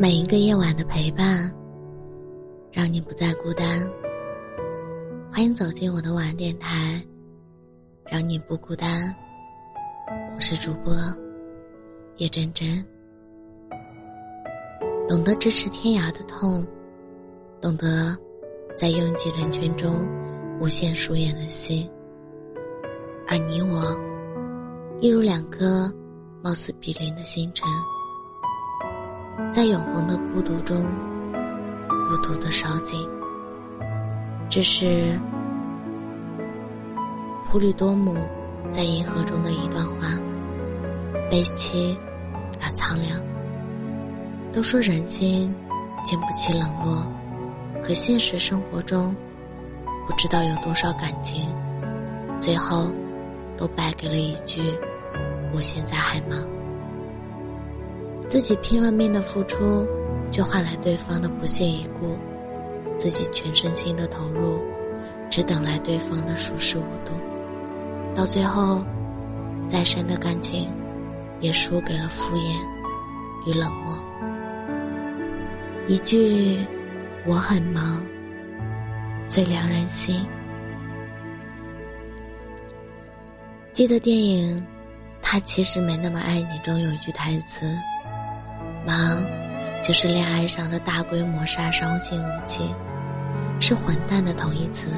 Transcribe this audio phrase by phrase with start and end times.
[0.00, 1.52] 每一个夜晚的陪伴，
[2.70, 3.84] 让你不再孤单。
[5.28, 7.04] 欢迎走进我的晚电台，
[8.08, 9.12] 让你不孤单。
[10.36, 10.94] 我是主播
[12.18, 12.84] 叶真真。
[15.08, 16.64] 懂得咫尺天涯的痛，
[17.60, 18.16] 懂得
[18.76, 20.06] 在拥挤人群中
[20.60, 21.90] 无限疏远的心。
[23.26, 23.98] 而你我，
[25.00, 25.92] 一如两颗
[26.40, 27.68] 貌似比邻的星辰。
[29.50, 30.84] 在永恒的孤独中，
[32.08, 33.08] 孤独的烧尽。
[34.48, 35.18] 这是
[37.46, 38.16] 普吕多姆
[38.70, 40.08] 在银河中的一段话，
[41.30, 41.96] 悲凄
[42.60, 43.18] 而苍凉。
[44.52, 45.54] 都说人心
[46.04, 47.06] 经不起冷落，
[47.82, 49.14] 可现实生活中，
[50.06, 51.48] 不知道有多少感情，
[52.38, 52.92] 最后
[53.56, 54.62] 都败给了一句
[55.54, 56.38] “我现在还忙”。
[58.28, 59.86] 自己拼了命的付出，
[60.30, 62.14] 却换来对方的不屑一顾；
[62.96, 64.60] 自己全身心的投入，
[65.30, 67.14] 只等来对方的熟视无睹。
[68.14, 68.84] 到最后，
[69.66, 70.70] 再深的感情，
[71.40, 72.58] 也输给了敷衍
[73.46, 73.98] 与冷漠。
[75.86, 76.58] 一句
[77.26, 78.04] “我很忙”，
[79.26, 80.22] 最凉人心。
[83.72, 84.58] 记得电影
[85.22, 87.74] 《他其实没那么爱你》中有一句台词。
[88.88, 89.22] 忙，
[89.82, 92.74] 就是恋爱上的大规模杀伤性武器，
[93.60, 94.88] 是混蛋的同义词。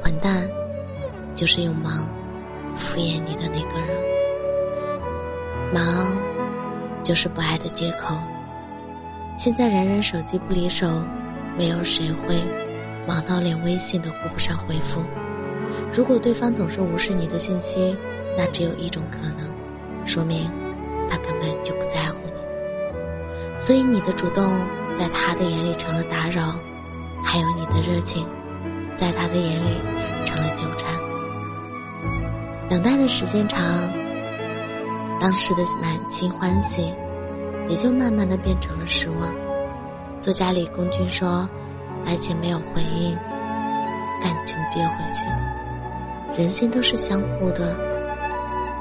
[0.00, 0.48] 混蛋，
[1.34, 2.08] 就是用忙
[2.74, 3.88] 敷衍你的那个人。
[5.74, 6.16] 忙，
[7.02, 8.16] 就是不爱的借口。
[9.36, 10.88] 现在人人手机不离手，
[11.58, 12.42] 没有谁会
[13.06, 15.02] 忙到连微信都顾不上回复。
[15.92, 17.94] 如果对方总是无视你的信息，
[18.38, 19.46] 那只有一种可能，
[20.06, 20.50] 说明
[21.10, 22.41] 他根本就不在乎你。
[23.58, 24.60] 所以你的主动
[24.94, 26.54] 在他的眼里成了打扰，
[27.22, 28.26] 还有你的热情，
[28.96, 29.80] 在他的眼里
[30.24, 30.92] 成了纠缠。
[32.68, 33.62] 等待的时间长，
[35.20, 36.92] 当时的满心欢喜，
[37.68, 39.32] 也就慢慢的变成了失望。
[40.20, 41.48] 作家李公君说
[42.06, 43.14] ：“爱情没有回应，
[44.22, 45.26] 感情憋回去。
[46.40, 47.76] 人心都是相互的，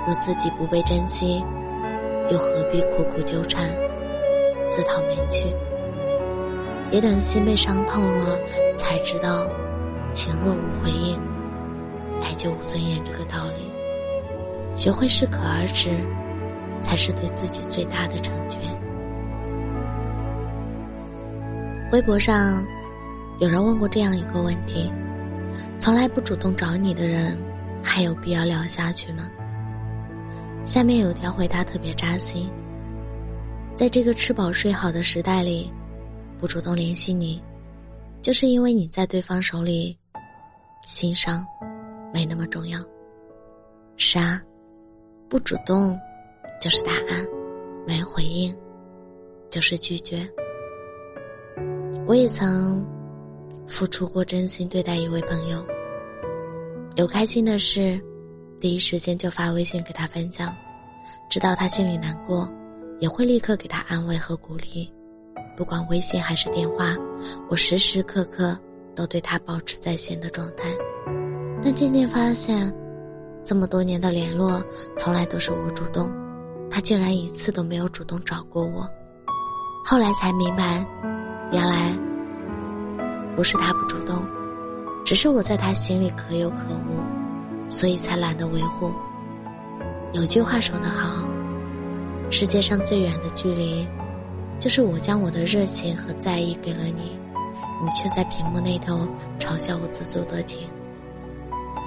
[0.07, 1.43] 若自己不被珍惜，
[2.29, 3.69] 又何必苦苦纠缠？”
[4.71, 5.53] 自讨没趣，
[6.89, 8.39] 别等心被伤透了，
[8.73, 9.45] 才知道
[10.13, 11.19] 情若无回应，
[12.21, 13.69] 爱就无尊严这个道理。
[14.73, 15.91] 学会适可而止，
[16.81, 18.61] 才是对自己最大的成全。
[21.91, 22.65] 微博上
[23.39, 24.89] 有人问过这样一个问题：
[25.79, 27.37] 从来不主动找你的人，
[27.83, 29.29] 还有必要聊下去吗？
[30.63, 32.49] 下面有条回答特别扎心。
[33.73, 35.71] 在这个吃饱睡好的时代里，
[36.37, 37.41] 不主动联系你，
[38.21, 39.97] 就是因为你在对方手里，
[40.83, 41.45] 心上
[42.13, 42.79] 没那么重要。
[43.97, 44.41] 是啊，
[45.27, 45.97] 不主动
[46.59, 47.25] 就是答案，
[47.87, 48.55] 没回应
[49.49, 50.29] 就是拒绝。
[52.05, 52.85] 我也曾
[53.67, 55.65] 付出过真心对待一位朋友，
[56.97, 57.99] 有开心的事，
[58.59, 60.55] 第一时间就发微信给他分享，
[61.29, 62.51] 知道他心里难过。
[63.01, 64.87] 也会立刻给他安慰和鼓励，
[65.57, 66.95] 不管微信还是电话，
[67.49, 68.55] 我时时刻刻
[68.95, 70.71] 都对他保持在线的状态。
[71.63, 72.71] 但渐渐发现，
[73.43, 74.63] 这么多年的联络，
[74.95, 76.11] 从来都是我主动，
[76.69, 78.87] 他竟然一次都没有主动找过我。
[79.83, 80.85] 后来才明白，
[81.51, 81.97] 原来
[83.35, 84.23] 不是他不主动，
[85.03, 86.57] 只是我在他心里可有可
[86.87, 88.91] 无，所以才懒得维护。
[90.13, 91.30] 有句话说得好。
[92.33, 93.85] 世界上最远的距离，
[94.57, 97.19] 就是我将我的热情和在意给了你，
[97.83, 99.05] 你却在屏幕那头
[99.37, 100.61] 嘲笑我自作多情。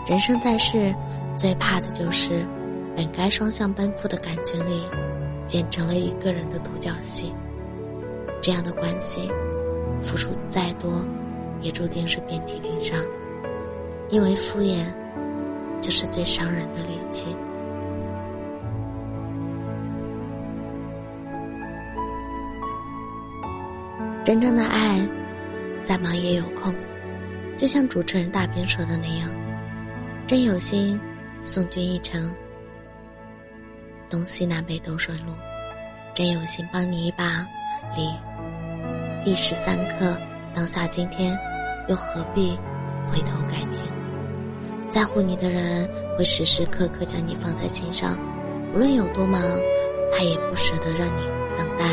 [0.06, 0.94] 人生在世，
[1.34, 2.47] 最怕的就是
[2.94, 4.87] 本该双向奔赴的感情里，
[5.50, 7.34] 变成了一个人的独角戏。
[8.43, 9.26] 这样的关系，
[10.02, 11.02] 付出再多，
[11.62, 13.02] 也注定是遍体鳞伤，
[14.11, 14.85] 因为敷衍，
[15.81, 17.35] 就是最伤人的利器。
[24.25, 25.06] 真正的爱，
[25.82, 26.75] 再忙也有空，
[27.59, 29.29] 就像主持人大兵说的那样，
[30.26, 30.99] 真有心
[31.43, 32.35] 送君一程，
[34.09, 35.35] 东西南北都顺路；
[36.15, 37.47] 真有心帮你一把，
[37.94, 40.19] 离一时三刻，
[40.55, 41.38] 当下今天，
[41.88, 42.59] 又何必
[43.12, 43.79] 回头改天？
[44.88, 45.87] 在乎你的人
[46.17, 48.19] 会时时刻刻将你放在心上，
[48.75, 49.43] 无论有多忙，
[50.11, 51.27] 他也不舍得让你
[51.59, 51.85] 等待，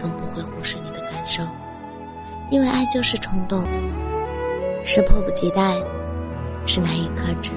[0.00, 1.10] 更不会忽视你的感。
[1.24, 1.40] 受，
[2.50, 3.64] 因为爱就是冲动，
[4.84, 5.74] 是迫不及待，
[6.66, 7.50] 是难以克制。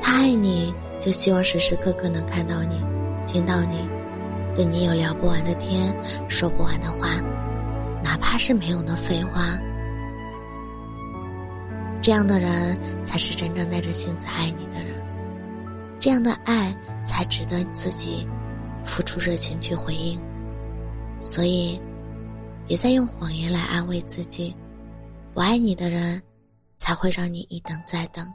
[0.00, 2.80] 他爱你，就希望时时刻刻能看到你，
[3.26, 3.88] 听到你，
[4.54, 5.94] 对你有聊不完的天，
[6.28, 7.08] 说不完的话，
[8.04, 9.58] 哪怕是没用的废话。
[12.00, 14.94] 这样的人才是真正耐着性子爱你的人，
[15.98, 16.72] 这样的爱
[17.04, 18.28] 才值得自己
[18.84, 20.20] 付出热情去回应。
[21.18, 21.80] 所以，
[22.66, 24.54] 别再用谎言来安慰自己。
[25.32, 26.20] 不爱你的人，
[26.76, 28.26] 才会让你一等再等。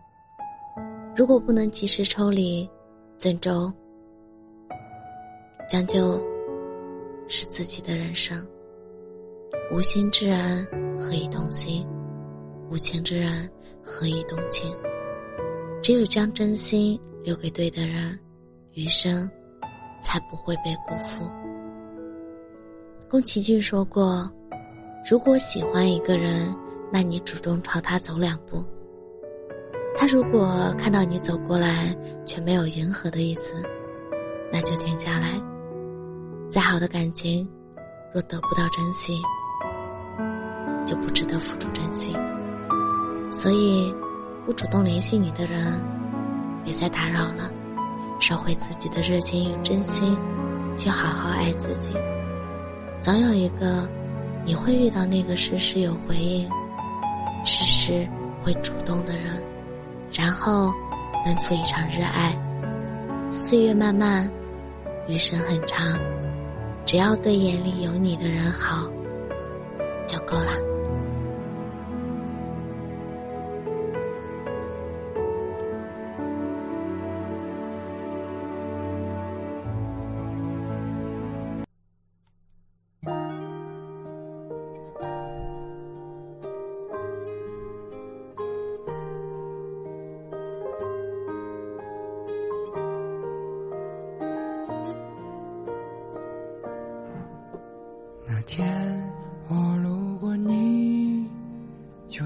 [1.16, 2.70] 如果不能及时抽离，
[3.18, 3.74] 最终、
[5.68, 6.24] 将就，
[7.28, 8.46] 是自己的人生。
[9.72, 10.66] 无心之人，
[11.00, 11.86] 何以动心？
[12.70, 13.50] 无情之人，
[13.84, 14.74] 何以动情？
[15.82, 18.18] 只有将真心留给对的人，
[18.74, 19.30] 余生
[20.02, 21.30] 才不会被辜负。
[23.12, 24.32] 宫崎骏说过
[25.06, 26.56] ：“如果喜欢一个人，
[26.94, 28.64] 那你主动朝他走两步。
[29.94, 31.94] 他如果看到你走过来
[32.26, 33.52] 却没有迎合的意思，
[34.50, 35.34] 那就停下来。
[36.50, 37.46] 再好的感情，
[38.14, 39.12] 若得不到珍惜，
[40.86, 42.16] 就不值得付出真心。”
[43.30, 43.94] 所以，
[44.46, 45.78] 不主动联系你的人，
[46.64, 47.52] 别再打扰了，
[48.22, 50.18] 收回自己的热情与真心，
[50.78, 51.90] 去好好爱自己。
[53.02, 53.90] 总有一个，
[54.46, 56.48] 你会遇到那个时时有回应、
[57.44, 58.08] 时时
[58.44, 59.42] 会主动的人，
[60.14, 60.72] 然后
[61.26, 62.38] 奔赴一场热爱。
[63.32, 64.30] 岁月漫漫，
[65.08, 65.98] 余生很长，
[66.86, 68.88] 只要对眼里有你的人好，
[70.06, 70.71] 就够了。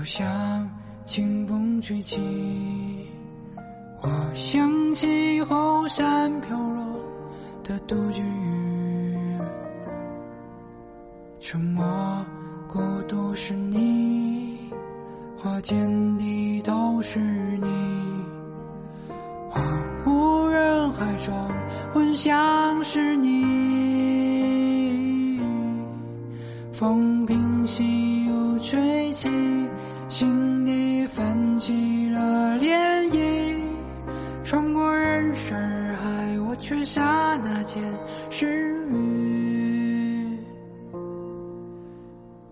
[0.05, 0.69] 像
[1.03, 2.19] 清风吹起，
[4.01, 6.85] 我想起后山飘落
[7.63, 9.39] 的杜鹃雨，
[11.39, 11.83] 沉默
[12.67, 14.69] 孤独是你，
[15.37, 17.19] 花间地都是
[17.57, 17.67] 你，
[19.49, 19.63] 荒
[20.05, 21.33] 无人海中，
[21.95, 23.43] 闻香是你。
[26.71, 29.29] 风平息又吹起，
[30.17, 32.69] 心底泛起了涟
[33.09, 33.53] 漪。
[34.45, 37.83] 穿过人山人海，我却刹那间
[38.29, 38.47] 失
[38.89, 40.39] 语。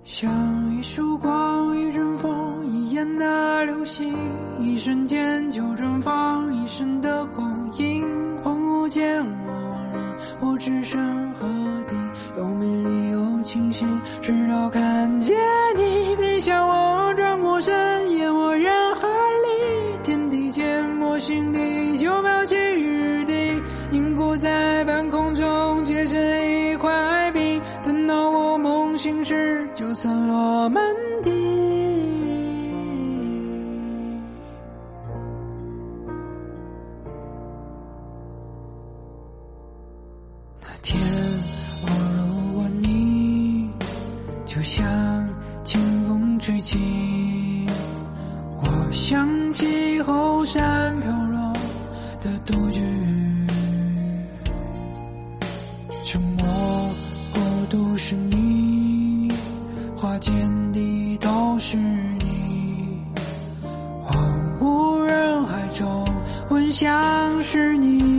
[0.04, 0.30] 像
[0.78, 4.14] 一束光，一阵风，一眼的流星，
[4.60, 8.04] 一瞬间就绽放一生的光阴。
[8.44, 11.48] 恍惚间，我忘了我置身何
[11.88, 11.96] 地，
[12.38, 13.88] 有美丽又清醒。
[14.22, 15.34] 直到看见
[15.78, 15.83] 你
[30.04, 30.84] 散落满
[31.24, 31.32] 地。
[40.60, 41.00] 那天
[41.84, 43.72] 我路过你。
[44.44, 44.86] 就像
[45.64, 47.66] 清风吹起，
[48.58, 51.54] 我想起后山飘落
[52.20, 52.93] 的杜鹃
[60.24, 62.98] 见的都是你，
[64.02, 66.08] 荒无人海中，
[66.50, 68.13] 闻香是你，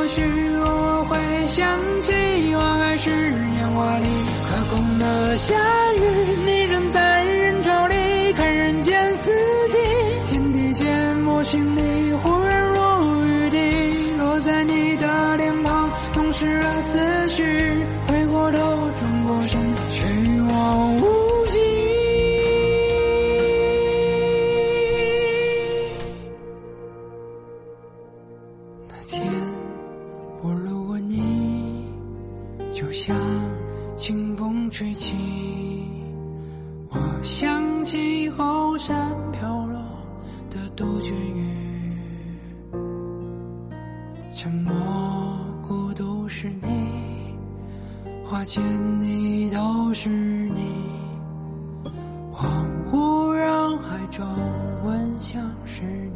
[0.00, 0.22] 或许，
[0.56, 2.14] 我会想起，
[2.54, 4.08] 我还是年华里，
[4.48, 5.54] 可空的下
[5.92, 6.00] 雨，
[6.46, 9.30] 你仍在人潮里，看人间四
[9.68, 9.78] 季，
[10.30, 11.82] 天地间我心里
[44.42, 44.72] 沉默
[45.60, 47.36] 孤独是你，
[48.24, 48.62] 花间
[48.98, 50.62] 你都是你，
[52.32, 52.46] 恍
[52.90, 54.26] 惚人海中
[54.82, 56.09] 闻香是你。